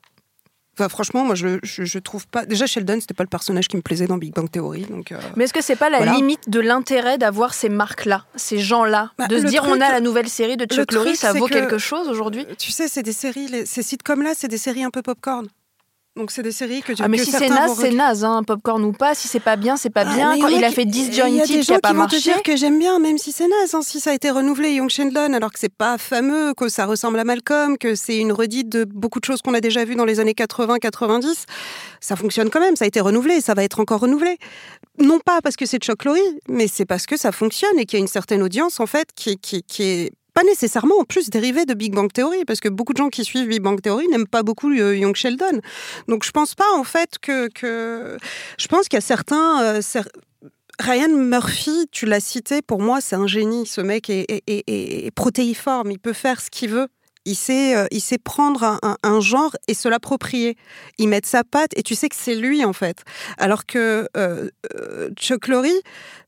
[0.82, 2.46] Enfin, franchement, moi, je, je, je trouve pas.
[2.48, 5.12] Déjà, Sheldon, c'était pas le personnage qui me plaisait dans Big Bang Theory, donc.
[5.12, 6.13] euh, Mais est-ce que c'est pas la Voilà.
[6.13, 9.91] limite de l'intérêt d'avoir ces marques-là, ces gens-là, Bah, de se dire truc- on a
[9.91, 12.48] la nouvelle série de Chuck Lorre, ça vaut que- quelque chose aujourd'hui?
[12.58, 15.48] Tu sais, c'est des séries, les- ces sitcoms-là, c'est des séries un peu popcorn.
[16.17, 18.84] Donc, c'est des séries que, Ah mais que si c'est naze, c'est naze, hein, popcorn
[18.84, 19.15] ou pas.
[19.15, 20.38] Si c'est pas bien, c'est pas Ah, bien.
[20.41, 22.43] Quand il a fait Il y a Disjointed des gens a qui vont te dire
[22.43, 23.74] que j'aime bien, même si c'est naze.
[23.74, 26.86] hein, si ça a été renouvelé, Young Sheldon, alors que c'est pas fameux, que ça
[26.86, 29.95] ressemble à Malcolm, que c'est une redite de beaucoup de choses qu'on a déjà vues
[29.95, 31.45] dans les années 80-90,
[32.02, 32.76] ça fonctionne quand même.
[32.76, 34.38] Ça a été renouvelé, ça va être encore renouvelé.
[35.00, 36.17] Non pas parce que c'est Chuck Lorre,
[36.50, 39.08] mais c'est parce que ça fonctionne et qu'il y a une certaine audience en fait
[39.15, 42.70] qui, qui, qui est pas nécessairement en plus dérivé de Big Bang Theory, parce que
[42.70, 45.60] beaucoup de gens qui suivent Big Bang Theory n'aiment pas beaucoup euh, Young Sheldon.
[46.08, 47.50] Donc je pense pas en fait que,
[48.58, 49.82] je pense qu'il y a certains, euh,
[50.80, 53.67] Ryan Murphy, tu l'as cité, pour moi c'est un génie.
[53.67, 56.88] Ce mec est protéiforme, il peut faire ce qu'il veut.
[57.26, 60.58] Il sait, euh, il sait prendre un, un- un genre et se l'approprier.
[60.98, 63.04] Il met sa patte et tu sais que c'est lui en fait.
[63.38, 65.66] Alors que euh, euh, Chuck Lorre,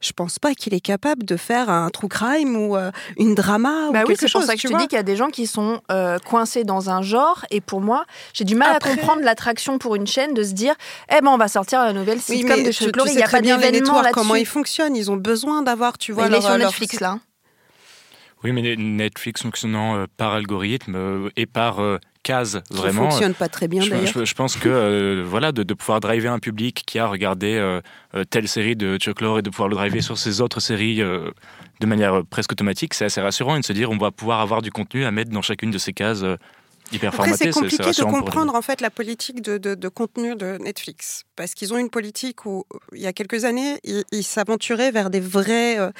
[0.02, 3.90] je pense pas qu'il est capable de faire un true crime ou euh, une drama
[3.92, 4.46] Bah ou oui, quelque c'est pour chose.
[4.48, 4.82] ça que je tu te vois.
[4.82, 5.82] dis qu'il y a des gens qui sont
[6.26, 9.96] coincés dans un genre, et pour moi, j'ai du mal Après- à comprendre l'attraction pour
[9.96, 10.76] une chaîne de se dire,
[11.10, 13.26] eh ben on va sortir la nouvelle sitcom de Chuck tu Lorre, il n'y a
[13.26, 14.96] très pas bien les comment ils fonctionnent.
[14.96, 17.18] Ils ont besoin d'avoir, tu vois, Mais il est leur- sur leur- Netflix là.
[18.44, 23.10] Oui, mais Netflix fonctionnant euh, par algorithme euh, et par euh, case, vraiment.
[23.10, 24.12] fonctionne pas très bien d'ailleurs.
[24.16, 27.54] je- je pense que euh, voilà, de, de pouvoir driver un public qui a regardé
[27.56, 27.82] euh,
[28.30, 31.30] telle série de Chuck Lorre et de pouvoir le driver sur ces autres séries euh,
[31.80, 34.62] de manière presque automatique, c'est assez rassurant et de se dire on va pouvoir avoir
[34.62, 36.24] du contenu à mettre dans chacune de ces cases
[36.94, 40.58] hyper Après, c'est compliqué de comprendre en fait la politique de, de- de contenu de
[40.60, 41.24] Netflix.
[41.36, 43.80] Parce qu'ils ont une politique où, il y a quelques années,
[44.12, 45.92] ils s'aventuraient vers des vrais, euh,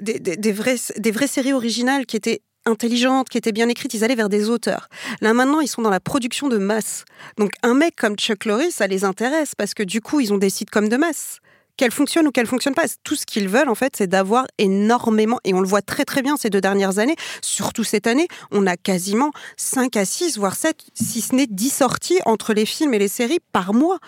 [0.00, 3.94] des, des- des vrais, des vraies séries originales qui étaient intelligentes, qui étaient bien écrites,
[3.94, 4.88] ils allaient vers des auteurs.
[5.22, 7.04] Là maintenant, ils sont dans la production de masse.
[7.38, 10.38] Donc un mec comme Chuck Lorre, ça les intéresse parce que du coup, ils ont
[10.38, 11.38] des sitcoms de masse
[11.80, 12.84] qu'elle fonctionne ou qu'elle fonctionne pas.
[13.04, 16.20] Tout ce qu'ils veulent, en fait, c'est d'avoir énormément, et on le voit très très
[16.20, 20.56] bien ces deux dernières années, surtout cette année, on a quasiment 5 à 6, voire
[20.56, 23.98] 7, si ce n'est 10 sorties entre les films et les séries par mois.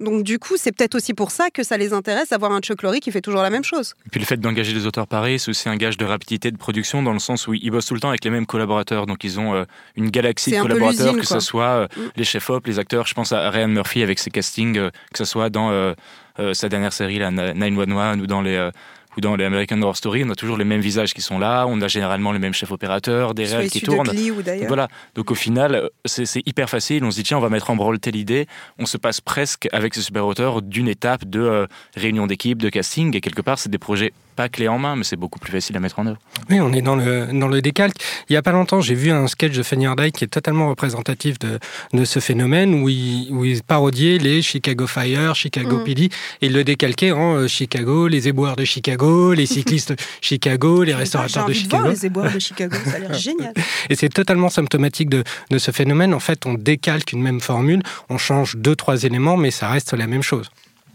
[0.00, 2.82] Donc du coup, c'est peut-être aussi pour ça que ça les intéresse d'avoir un Chuck
[2.82, 3.94] Lorre qui fait toujours la même chose.
[4.06, 6.56] Et puis le fait d'engager des auteurs pareils, c'est aussi un gage de rapidité de
[6.56, 9.06] production dans le sens où ils bossent tout le temps avec les mêmes collaborateurs.
[9.06, 9.64] Donc ils ont euh,
[9.96, 12.00] une galaxie de un collaborateurs, que ce soit euh, Mm.
[12.16, 13.06] les chefs-op, les acteurs.
[13.06, 15.94] Je pense à Ryan Murphy avec ses castings, euh, que ce soit dans
[16.54, 18.70] sa dernière série, la 911, ou dans les...
[19.20, 21.80] dans les American Horror Story, on a toujours les mêmes visages qui sont là, on
[21.80, 24.06] a généralement les mêmes chefs opérateurs, des réels qui de tournent.
[24.44, 24.68] D'ailleurs.
[24.68, 24.88] Voilà.
[25.14, 27.04] Donc au final, c'est c'est hyper facile.
[27.04, 28.46] On se dit tiens, on va mettre en branle telle idée.
[28.78, 32.68] On se passe presque avec ce super auteur d'une étape de euh, réunion d'équipe, de
[32.68, 33.16] casting.
[33.16, 35.76] Et quelque part, c'est des projets pas clés en main, mais c'est beaucoup plus facile
[35.76, 36.16] à mettre en œuvre.
[36.48, 37.96] Oui, on est dans le, dans le décalque.
[38.30, 40.70] Il y a pas longtemps, j'ai vu un sketch de Fanny Ardai qui est totalement
[40.70, 41.58] représentatif de,
[41.92, 45.84] de ce phénomène où il, où il parodiait les Chicago Fire, Chicago Mm.
[45.84, 46.04] PD
[46.40, 50.84] et il le décalquait en euh, Chicago, les éboueurs de Chicago, les cyclistes de Chicago,
[50.84, 51.90] les restaurateurs de envie de voir Chicago.
[52.00, 53.52] les éboueurs de Chicago, ça a l'air génial.
[53.90, 56.14] Et c'est totalement symptomatique de, de ce phénomène.
[56.14, 59.92] En fait, on décalque une même formule, on change deux, trois éléments, mais ça reste
[59.92, 60.50] la même chose.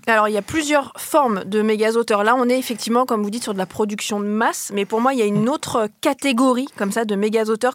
[0.08, 2.24] Alors, il y a plusieurs formes de méga-auteurs.
[2.24, 4.72] Là, on est effectivement, comme vous dites, sur de la production de masse.
[4.74, 7.16] Mais pour moi, il y a une autre catégorie, comme ça, de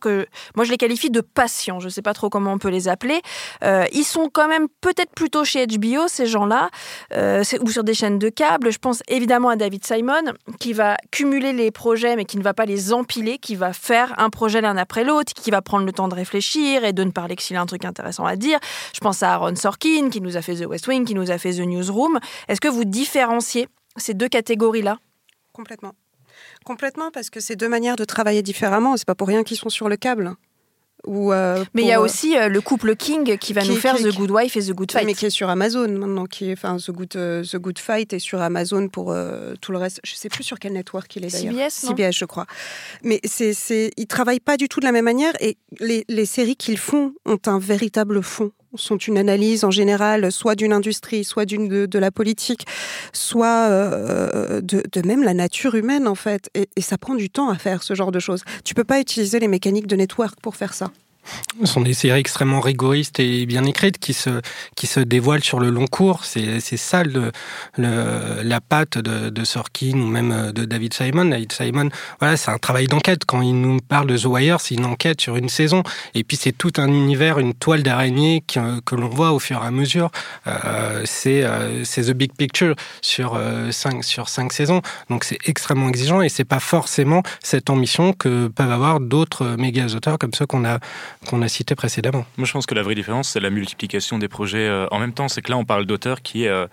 [0.00, 1.80] que moi, je les qualifie de patients.
[1.80, 3.20] Je ne sais pas trop comment on peut les appeler.
[3.64, 6.70] Euh, ils sont quand même peut-être plutôt chez HBO, ces gens-là,
[7.14, 8.70] euh, ou sur des chaînes de câble.
[8.70, 12.54] Je pense évidemment à David Simon, qui va cumuler les projets, mais qui ne va
[12.54, 15.92] pas les empiler, qui va faire un projet l'un après l'autre, qui va prendre le
[15.92, 18.60] temps de réfléchir et de ne parler que s'il a un truc intéressant à dire.
[18.94, 21.38] Je pense à Aaron Sorkin, qui nous a fait The West Wing, qui nous a
[21.38, 22.19] fait The Newsroom.
[22.48, 24.98] Est-ce que vous différenciez ces deux catégories-là?
[25.52, 25.92] Complètement.
[26.64, 28.96] Complètement, parce que c'est deux manières de travailler différemment.
[28.96, 30.34] C'est pas pour rien qu'ils sont sur le câble.
[31.06, 33.70] Ou, euh, Mais il y a euh, aussi euh, le couple King qui va qui-
[33.70, 35.06] nous faire qui- The Good Wife et The Good Fight.
[35.06, 38.18] mais qui est sur Amazon maintenant, qui est, enfin, The Good, The Good Fight est
[38.18, 40.00] sur Amazon pour euh, tout le reste.
[40.04, 41.54] Je sais plus sur quel network il est d'ailleurs.
[41.54, 41.96] CBS, non?
[41.96, 42.44] CBS, je crois.
[43.02, 46.26] Mais c'est, c'est, ils travaillent pas du tout de la même manière et les, les
[46.26, 48.52] séries qu'ils font ont un véritable fond.
[48.76, 52.66] Sont une analyse en général, soit d'une industrie, soit d'une de, la politique,
[53.12, 56.50] soit euh, de, de même la nature humaine en fait.
[56.54, 58.44] Et, et ça prend du temps à faire ce genre de choses.
[58.64, 60.90] Tu peux pas utiliser les mécaniques de network pour faire ça.
[61.60, 64.40] Ce sont des séries extrêmement rigoristes et bien écrites qui se,
[64.76, 66.24] qui se dévoilent sur le long cours.
[66.24, 67.32] C'est ça le,
[67.76, 71.26] le- la patte de, Sorkin ou même euh, de David Simon.
[71.26, 71.88] David Simon,
[72.20, 73.24] voilà, c'est un travail d'enquête.
[73.26, 75.82] Quand il nous parle de The Wire, c'est une enquête sur une saison.
[76.14, 79.38] Et puis c'est tout un univers, une toile d'araignée qui, euh, que l'on voit au
[79.38, 80.10] fur et à mesure.
[80.46, 84.80] Euh, c'est euh, The Big Picture sur, euh, cinq, sur cinq saisons.
[85.10, 89.86] Donc c'est extrêmement exigeant et c'est pas forcément cette ambition que peuvent avoir d'autres méga
[89.94, 90.78] auteurs comme ceux qu'on a
[91.26, 92.24] qu'on a cités précédemment.
[92.36, 95.12] Moi, je pense que la vraie différence, c'est la multiplication des projets euh, en même
[95.12, 95.28] temps.
[95.28, 96.46] C'est que là, on parle d'auteurs qui.
[96.46, 96.66] euh,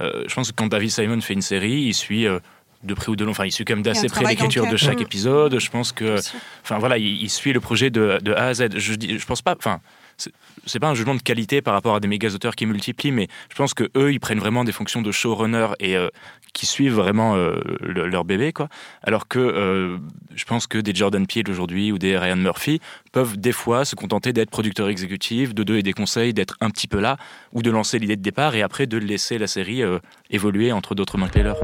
[0.00, 2.26] euh, je pense que quand David Simon fait une série, il suit.
[2.26, 2.38] euh,
[2.82, 5.02] de près ou de loin, enfin, il suit quand même d'assez près l'écriture de chaque
[5.02, 5.60] épisode.
[5.60, 6.16] Je pense que,
[6.62, 8.68] enfin voilà, il, il suit le projet de, de A à Z.
[8.78, 9.80] Je, dis, je pense pas, enfin,
[10.16, 10.32] c'est-
[10.64, 13.28] c'est pas un jugement de qualité par rapport à des méga auteurs qui multiplient, mais
[13.50, 16.08] je pense que eux, ils prennent vraiment des fonctions de showrunner et euh,
[16.52, 18.68] qui suivent vraiment euh, le- leur bébé, quoi.
[19.02, 19.98] Alors que euh,
[20.34, 22.80] je pense que des Jordan Peele aujourd'hui ou des Ryan Murphy
[23.12, 26.86] peuvent des fois se contenter d'être producteurs exécutifs, de donner des conseils, d'être un petit
[26.88, 27.16] peu là,
[27.52, 29.98] ou de lancer l'idée de départ et après de laisser la série euh,
[30.30, 31.60] évoluer entre d'autres mains que les leurs.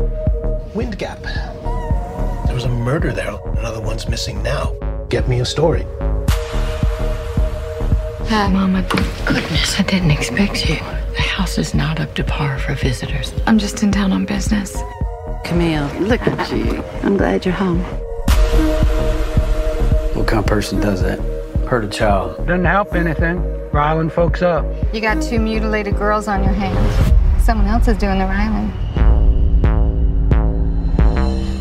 [0.75, 1.23] Wind Gap.
[2.47, 3.35] There was a murder there.
[3.59, 4.73] Another one's missing now.
[5.11, 5.85] Get me a story.
[8.31, 8.83] Ah, Mama,
[9.25, 10.77] goodness, I didn't expect you.
[11.17, 13.33] The house is not up to par for visitors.
[13.47, 14.77] I'm just in town on business.
[15.45, 16.83] Camille, look at you.
[17.03, 17.81] I'm glad you're home.
[20.15, 21.19] What kind of person does that?
[21.69, 22.47] Hurt a child.
[22.47, 23.41] Doesn't help anything.
[23.73, 24.65] Riling folks up.
[24.95, 27.45] You got two mutilated girls on your hands.
[27.45, 28.73] Someone else is doing the riling.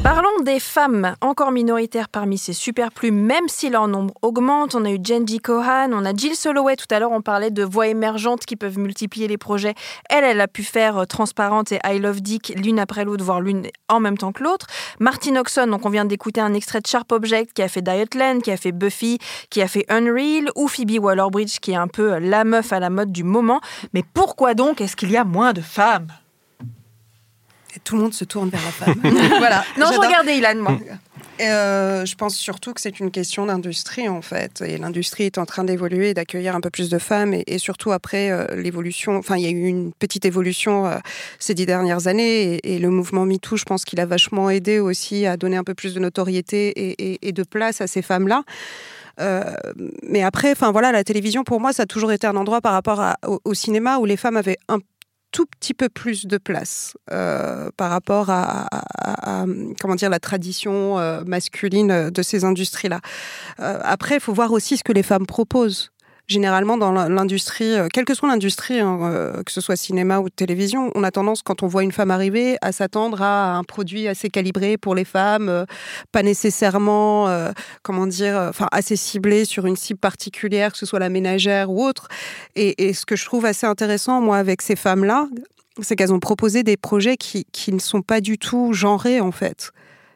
[0.06, 4.76] Parlons des femmes encore minoritaires parmi ces superplumes, même si leur nombre augmente.
[4.76, 6.76] On a eu Jenji Kohan, on a Jill Soloway.
[6.76, 9.74] Tout à l'heure, on parlait de voix émergentes qui peuvent multiplier les projets.
[10.12, 13.42] Elle, elle a pu faire euh, Transparente et I Love Dick l'une après l'autre, voire
[13.42, 14.68] l'une en même temps que l'autre.
[15.00, 18.44] Martin Oxon, donc on vient d'écouter un extrait de Sharp Object qui a fait Dietland,
[18.44, 19.18] qui a fait Buffy,
[19.50, 22.92] qui a fait Unreal, ou Phoebe Waller-Bridge qui est un peu la meuf à la
[22.92, 23.60] mode du moment.
[23.96, 26.10] Mais pourquoi donc est-ce qu'il y a moins de femmes?
[27.76, 29.02] Et tout le monde se tourne vers la femme.
[29.38, 29.64] voilà.
[29.78, 30.78] Non, je regardais Ilan, moi.
[31.42, 35.46] Euh, je pense surtout que c'est une question d'industrie en fait, et l'industrie est en
[35.46, 39.18] train d'évoluer, et d'accueillir un peu plus de femmes, et, et surtout après euh, l'évolution.
[39.18, 40.96] Enfin, il y a eu une petite évolution euh,
[41.38, 44.80] ces dix dernières années, et, et le mouvement #MeToo, je pense qu'il a vachement aidé
[44.80, 48.02] aussi à donner un peu plus de notoriété et, et- et de place à ces
[48.02, 48.44] femmes-là.
[49.20, 49.44] Euh,
[50.04, 52.72] mais après, enfin voilà, la télévision pour moi, ça a toujours été un endroit par
[52.74, 54.80] rapport à- au, au cinéma où les femmes avaient un
[55.36, 59.46] tout petit peu plus de place euh, par rapport à, à-
[59.82, 63.02] comment dire la tradition euh, masculine de ces industries-là.
[63.60, 65.92] Euh, après, il faut voir aussi ce que les femmes proposent.
[66.28, 70.20] Généralement, dans l'in- l'industrie, euh, quelle que soit l'industrie, hein, euh, que ce soit cinéma
[70.20, 73.64] ou télévision, on a tendance, quand on voit une femme arriver, à s'attendre à un
[73.64, 75.66] produit assez calibré pour les femmes, euh,
[76.12, 77.28] pas nécessairement,
[77.84, 81.86] comment dire, enfin assez ciblé sur une cible particulière, que ce soit la ménagère ou
[81.86, 82.08] autre.
[82.56, 85.28] Et, et ce que je trouve assez intéressant, moi, avec ces femmes-là,
[85.82, 89.32] c'est qu'elles ont proposé des projets qui, qui ne sont pas du tout genrés, en
[89.32, 89.72] fait.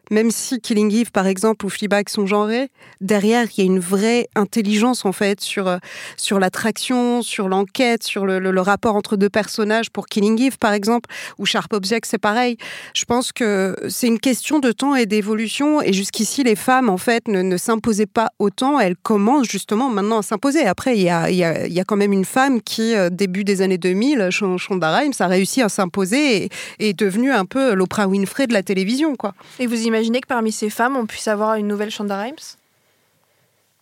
[0.10, 2.70] Même si Killing Eve, par exemple, ou Fleabag sont genrés,
[3.02, 5.78] derrière, il y a une vraie intelligence, en fait, sur, euh,
[6.18, 9.90] sur l'attraction, sur l'enquête, sur le, le- rapport entre deux personnages.
[9.90, 12.58] Pour Killing Eve, par exemple, ou Sharp Object, c'est pareil.
[12.94, 15.82] Je pense que c'est une question de temps et d'évolution.
[15.82, 18.80] Et jusqu'ici, les femmes, en fait, ne, ne s'imposaient pas autant.
[18.80, 20.66] Elles commencent justement maintenant à s'imposer.
[20.66, 23.44] Après, il y a, y, a, y a quand même une femme qui, euh, début
[23.44, 27.46] des années 2000, Sh- Shonda Rhimes, a réussi à s'imposer et, et est devenue un
[27.46, 29.34] peu l'Oprah Winfrey de la télévision, quoi.
[29.60, 32.36] Et vous imaginez que parmi ces femmes, on puisse avoir une nouvelle Shonda Rhimes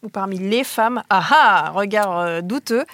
[0.03, 2.85] Ou parmi les femmes Ah ah Regard euh, douteux.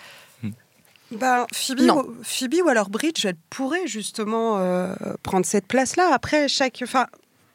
[1.12, 6.10] Ben, Phoebe, ou- Phoebe ou alors Bridge, elle pourrait justement euh, prendre cette place-là.
[6.12, 6.80] Après, chaque.
[6.84, 7.06] Enfin,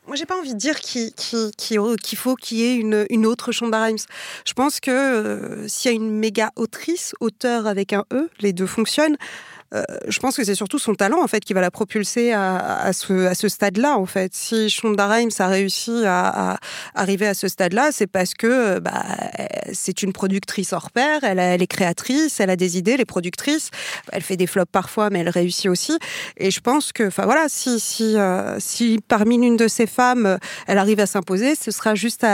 [0.06, 3.50] moi, j'ai pas envie de dire qu'il qu'il faut qu'il y ait une, une autre
[3.50, 3.98] Shonda Rhimes.
[4.46, 8.52] Je pense que euh, s'il y a une méga autrice, auteur avec un E, les
[8.52, 9.16] deux fonctionnent.
[9.74, 12.90] Euh, je pense que c'est surtout son talent en fait qui va la propulser à,
[12.94, 14.34] ce, à ce stade-là en fait.
[14.34, 16.58] Si Shonda Rhimes a réussi à,
[16.94, 19.04] arriver à ce stade-là, c'est parce que euh, bah,
[19.72, 21.22] c'est une productrice hors pair.
[21.22, 23.70] Elle, est créatrice, elle a des idées, elle est productrice.
[24.12, 25.98] Elle fait des flops parfois, mais elle réussit aussi.
[26.38, 30.38] Et je pense que, enfin voilà, si si euh, si parmi l'une de ces femmes,
[30.66, 32.24] elle arrive à s'imposer, ce sera juste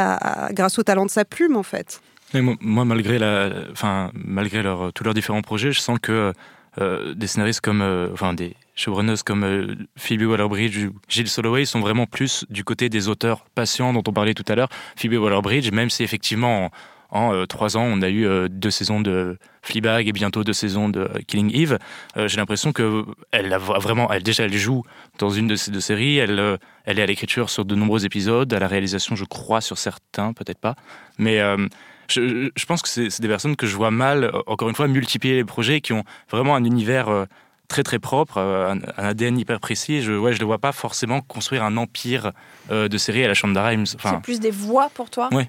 [0.50, 2.00] grâce au talent de sa plume en fait.
[2.34, 4.62] Moi, malgré, la, enfin, malgré
[4.94, 6.32] tous leurs différents projets, je sens que
[6.78, 11.80] des scénaristes comme, euh, enfin, des showrunners comme euh, Phoebe Waller-Bridge ou Gilles Soloway sont
[11.80, 14.68] vraiment plus du côté des auteurs patients dont on parlait tout à l'heure.
[14.96, 16.70] Phoebe Waller-Bridge, même si effectivement
[17.10, 20.52] en, euh, trois ans on a eu euh, deux saisons de Fleabag et bientôt deux
[20.52, 21.78] saisons de euh, Killing Eve,
[22.16, 24.82] euh, j'ai l'impression que elle a vraiment, elle déjà elle joue
[25.18, 28.04] dans une de ces deux séries, elle, euh, elle est à l'écriture sur de nombreux
[28.04, 30.74] épisodes, à la réalisation je crois sur certains, peut-être pas,
[31.18, 31.68] mais euh,
[32.08, 34.74] je, je pense que c'est c'est des personnes que je vois mal, euh, encore une
[34.74, 37.24] fois, multiplier les projets qui ont vraiment un univers euh,
[37.68, 40.02] très très propre, euh, un, un ADN hyper précis.
[40.02, 42.32] Je ouais, je ne vois pas forcément construire un empire
[42.70, 43.34] euh, de séries à la
[43.66, 43.86] Rhimes.
[43.86, 45.28] C'est Enfin, plus des voix pour toi?
[45.32, 45.48] Ouais,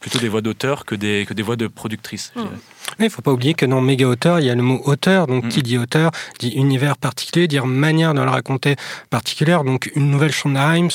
[0.00, 1.66] plutôt des voix d'auteurs que des, que des voix de
[2.36, 2.42] Hmm.
[2.44, 2.56] dirais.
[2.98, 5.26] Il ne faut pas oublier que dans méga auteur, il y a le mot auteur.
[5.26, 5.48] Donc, Mm.
[5.48, 8.76] qui dit auteur dit univers particulier, dire manière de le raconter
[9.10, 9.62] particulière.
[9.64, 10.90] Donc, une nouvelle Shonda Rhimes.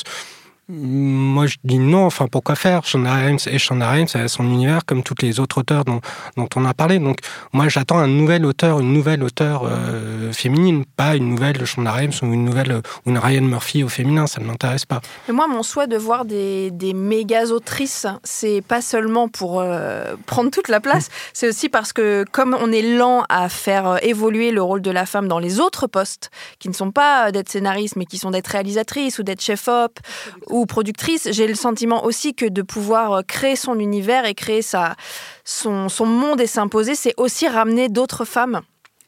[0.68, 2.06] Moi, je dis non.
[2.06, 2.86] Enfin, pourquoi faire?
[2.86, 6.02] Shonda Rhimes et Shonda Rhimes, elle a son univers comme toutes les autres auteurs dont,
[6.38, 6.98] dont on a parlé.
[6.98, 7.20] Donc,
[7.54, 12.14] moi, j'attends un nouvel auteur, une nouvelle auteur euh, féminine, pas une nouvelle Shonda Rhimes
[12.24, 14.26] ou une nouvelle ou une Ryan Murphy au féminin.
[14.26, 15.02] Ça ne m'intéresse pas.
[15.28, 20.16] Mais moi, mon souhait de voir des, des méga autrices, c'est pas seulement pour euh,
[20.26, 23.98] prendre toute la place, c'est aussi parce que comme on est lent à faire euh,
[24.02, 27.50] évoluer le rôle de la femme dans les autres postes, qui ne sont pas d'être
[27.50, 30.00] scénariste, mais qui sont d'être réalisatrice ou d'être chef-op
[30.56, 34.62] ou productrice, j'ai le sentiment aussi que de pouvoir euh, créer son univers et créer
[34.62, 34.96] sa,
[35.44, 38.62] son, son monde et s'imposer, c'est aussi ramener d'autres femmes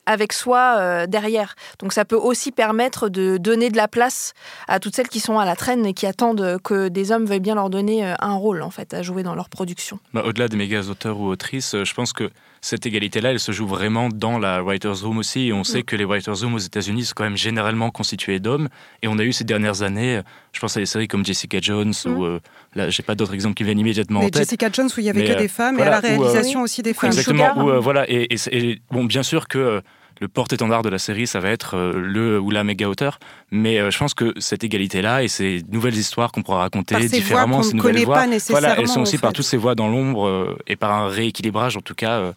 [0.06, 1.56] avec soi euh, derrière.
[1.80, 4.34] Donc ça peut aussi permettre de donner de la place
[4.68, 7.40] à toutes celles qui sont à la traîne et qui attendent que des hommes veuillent
[7.40, 10.00] bien leur donner euh, un rôle en fait à jouer dans leur production.
[10.14, 12.30] Bah, Au-delà des méga auteurs ou autrices, je pense que
[12.68, 15.48] cette égalité-là, elle se joue vraiment dans la Writers Room aussi.
[15.48, 15.84] Et on sait Mm.
[15.84, 18.68] que les Writers Room aux États-Unis sont quand même généralement constitués d'hommes.
[19.02, 21.94] Et on a eu ces dernières années, je pense à des séries comme Jessica Jones,
[22.06, 22.40] ou euh,
[22.76, 24.24] là, j'ai pas d'autres exemples qui viennent immédiatement Mm.
[24.24, 24.42] Mais en tête.
[24.44, 26.18] Jessica Jones, où il y avait Mais, que euh, des femmes, voilà, et à la
[26.18, 27.10] où, euh, réalisation aussi des femmes.
[27.12, 27.50] Exactement.
[27.54, 27.66] Sugar.
[27.66, 29.82] Où, euh, voilà, et, et c'est- et, bon, bien sûr que
[30.20, 33.20] le porte-étendard de la série, ça va être le ou la méga auteur,
[33.52, 37.08] mais je pense que cette égalité-là et ces nouvelles histoires qu'on pourra raconter Par ces
[37.10, 39.46] voix différemment, qu'on ces ne nouvelles connaît voix, pas voilà, elles sont aussi par toutes
[39.46, 42.34] ces voix dans l'ombre et par un rééquilibrage, en tout cas,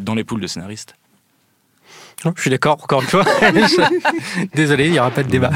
[0.00, 0.94] dans les poules de scénaristes.
[2.36, 3.24] Je suis d'accord, encore une fois.
[4.54, 5.50] Désolé, il n'y aura pas de débat.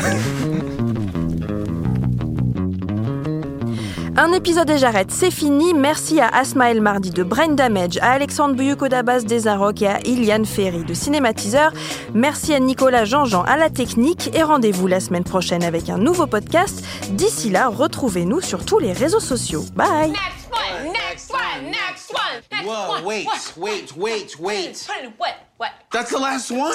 [4.18, 5.74] Un épisode et j'arrête, c'est fini.
[5.74, 10.00] Merci à Asma El Mardi de Brain Damage, à Alexandre Buyuko-Dabas des Arocs et à
[10.07, 11.72] Iliane Ferry de Cinématiseur.
[12.14, 16.26] Merci à Nicolas Jean-Jean à la technique et rendez-vous la semaine prochaine avec un nouveau
[16.26, 16.83] podcast.
[17.11, 19.64] D'ici là, retrouvez-nous sur tous les réseaux sociaux.
[19.74, 23.05] Bye Next one, next one, next one, next Whoa, one.
[23.05, 23.26] wait,
[23.59, 24.87] wait, wait, wait.
[25.18, 25.68] What, what?
[25.92, 26.72] That's the last one.